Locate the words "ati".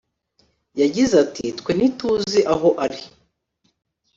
1.25-1.45